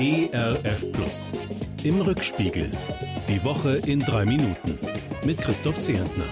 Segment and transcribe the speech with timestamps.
[0.00, 1.32] ERF Plus.
[1.82, 2.70] Im Rückspiegel.
[3.28, 4.78] Die Woche in drei Minuten.
[5.24, 6.22] Mit Christoph Zehentner.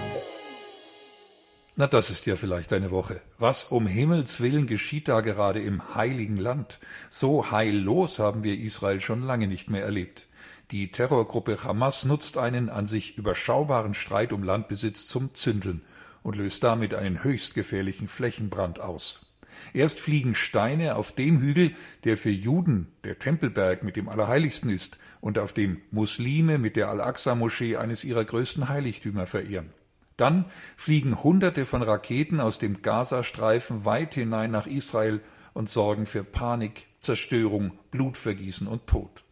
[1.75, 3.21] Na, das ist ja vielleicht eine Woche.
[3.39, 6.79] Was um Himmels willen geschieht da gerade im heiligen Land?
[7.11, 10.29] So heillos haben wir Israel schon lange nicht mehr erlebt.
[10.71, 15.83] Die Terrorgruppe Hamas nutzt einen an sich überschaubaren Streit um Landbesitz zum Zündeln
[16.23, 19.27] und löst damit einen höchst gefährlichen Flächenbrand aus.
[19.73, 24.99] Erst fliegen Steine auf dem Hügel, der für Juden der Tempelberg mit dem Allerheiligsten ist
[25.21, 29.71] und auf dem Muslime mit der Al-Aqsa-Moschee eines ihrer größten Heiligtümer verehren.
[30.17, 35.21] Dann fliegen Hunderte von Raketen aus dem Gazastreifen weit hinein nach Israel
[35.53, 39.25] und sorgen für Panik, Zerstörung, Blutvergießen und Tod.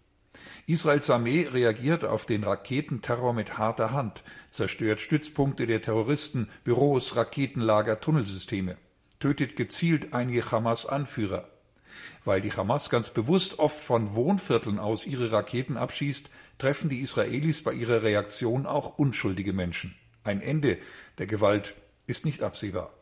[0.67, 8.01] Israels Armee reagiert auf den Raketenterror mit harter Hand, zerstört Stützpunkte der Terroristen, Büros, Raketenlager,
[8.01, 8.77] Tunnelsysteme,
[9.25, 11.49] tötet gezielt einige Hamas-Anführer.
[12.27, 17.63] Weil die Hamas ganz bewusst oft von Wohnvierteln aus ihre Raketen abschießt, treffen die Israelis
[17.63, 19.95] bei ihrer Reaktion auch unschuldige Menschen.
[20.25, 20.77] Ein Ende
[21.17, 21.75] der Gewalt
[22.07, 22.93] ist nicht absehbar.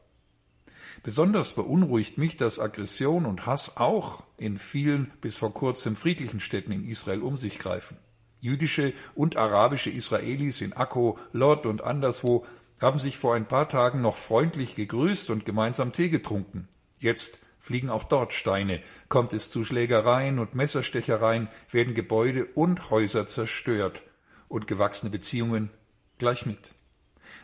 [1.03, 6.71] Besonders beunruhigt mich, dass Aggression und Hass auch in vielen bis vor kurzem friedlichen Städten
[6.71, 7.97] in Israel um sich greifen.
[8.41, 12.47] Jüdische und arabische Israelis in Akko, Lod und anderswo
[12.83, 16.69] haben sich vor ein paar Tagen noch freundlich gegrüßt und gemeinsam Tee getrunken.
[16.99, 23.27] Jetzt fliegen auch dort Steine, kommt es zu Schlägereien und Messerstechereien, werden Gebäude und Häuser
[23.27, 24.03] zerstört
[24.49, 25.71] und gewachsene Beziehungen
[26.19, 26.75] gleich mit.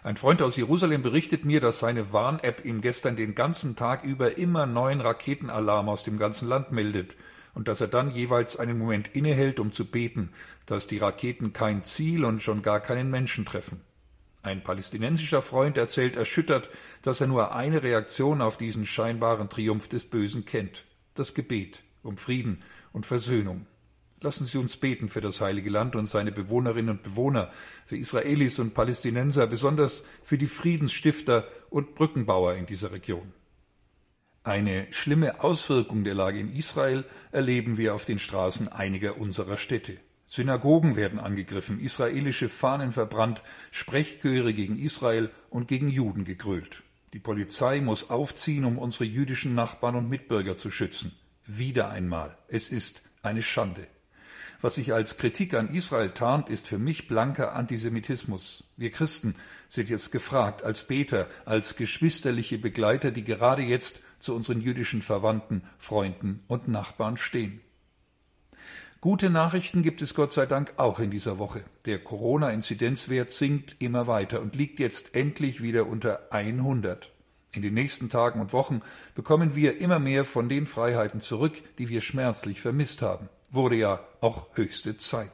[0.03, 4.39] Ein Freund aus Jerusalem berichtet mir, dass seine Warn-App ihm gestern den ganzen Tag über
[4.39, 7.17] immer neuen Raketenalarm aus dem ganzen Land meldet
[7.55, 10.33] und dass er dann jeweils einen Moment innehält, um zu beten,
[10.67, 13.81] dass die Raketen kein Ziel und schon gar keinen Menschen treffen.
[14.49, 16.71] Ein palästinensischer Freund erzählt erschüttert,
[17.03, 20.85] dass er nur eine Reaktion auf diesen scheinbaren Triumph des Bösen kennt
[21.19, 23.67] das Gebet um Frieden und Versöhnung.
[24.21, 27.51] Lassen Sie uns beten für das heilige Land und seine Bewohnerinnen und Bewohner,
[27.85, 33.35] für Israelis und Palästinenser, besonders für die Friedensstifter und Brückenbauer in dieser Region.
[34.45, 39.99] Eine schlimme Auswirkung der Lage in Israel erleben wir auf den Straßen einiger unserer Städte.
[40.29, 46.83] Synagogen werden angegriffen, israelische Fahnen verbrannt, Sprechchöre gegen Israel und gegen Juden gegrölt.
[47.15, 51.17] Die Polizei muss aufziehen, um unsere jüdischen Nachbarn und Mitbürger zu schützen.
[51.47, 52.37] Wieder einmal.
[52.49, 53.87] Es ist eine Schande.
[54.61, 58.65] Was sich als Kritik an Israel tarnt, ist für mich blanker Antisemitismus.
[58.77, 59.35] Wir Christen
[59.71, 65.63] sind jetzt gefragt, als Beter, als geschwisterliche Begleiter, die gerade jetzt zu unseren jüdischen Verwandten,
[65.79, 67.63] Freunden und Nachbarn stehen.
[69.01, 71.61] Gute Nachrichten gibt es Gott sei Dank auch in dieser Woche.
[71.87, 77.11] Der Corona-Inzidenzwert sinkt immer weiter und liegt jetzt endlich wieder unter 100.
[77.53, 78.83] In den nächsten Tagen und Wochen
[79.15, 84.01] bekommen wir immer mehr von den Freiheiten zurück, die wir schmerzlich vermisst haben wurde ja
[84.21, 85.33] auch höchste Zeit.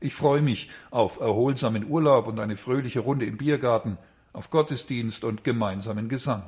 [0.00, 3.98] Ich freue mich auf erholsamen Urlaub und eine fröhliche Runde im Biergarten,
[4.32, 6.42] auf Gottesdienst und gemeinsamen Gesang.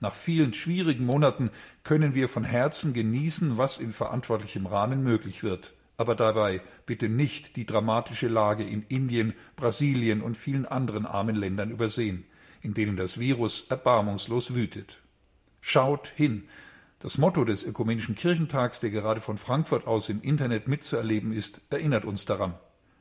[0.00, 1.50] Nach vielen schwierigen Monaten
[1.84, 5.72] können wir von Herzen genießen, was in verantwortlichem Rahmen möglich wird.
[6.02, 11.70] Aber dabei bitte nicht die dramatische Lage in Indien, Brasilien und vielen anderen armen Ländern
[11.70, 12.24] übersehen,
[12.60, 15.00] in denen das Virus erbarmungslos wütet.
[15.60, 16.48] Schaut hin,
[16.98, 22.04] das Motto des Ökumenischen Kirchentags, der gerade von Frankfurt aus im Internet mitzuerleben ist, erinnert
[22.04, 22.54] uns daran.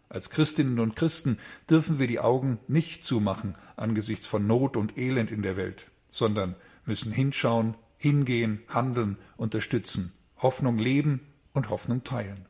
[0.07, 5.31] Als Christinnen und Christen dürfen wir die Augen nicht zumachen angesichts von Not und Elend
[5.31, 11.22] in der Welt, sondern müssen hinschauen, hingehen, handeln, unterstützen, Hoffnung leben
[11.53, 12.45] und Hoffnung teilen.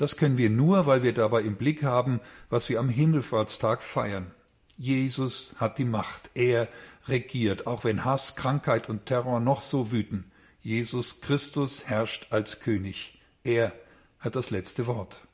[0.00, 4.30] Das können wir nur, weil wir dabei im Blick haben, was wir am Himmelfahrtstag feiern.
[4.78, 6.68] Jesus hat die Macht, er
[7.06, 10.32] regiert, auch wenn Hass, Krankheit und Terror noch so wüten.
[10.62, 13.20] Jesus Christus herrscht als König.
[13.44, 13.72] Er
[14.20, 15.26] hat das letzte Wort.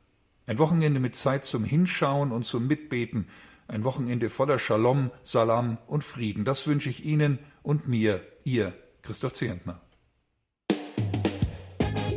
[0.46, 3.28] Ein Wochenende mit Zeit zum Hinschauen und zum Mitbeten,
[3.68, 6.44] ein Wochenende voller Shalom, Salam und Frieden.
[6.44, 8.72] Das wünsche ich Ihnen und mir, Ihr
[9.02, 9.80] Christoph Zehentner.